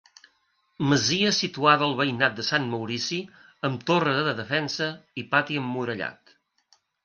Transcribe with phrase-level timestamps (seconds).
[0.93, 3.21] Masia situada al veïnat de Sant Maurici
[3.71, 4.91] amb torre de defensa
[5.25, 6.39] i pati emmurallat.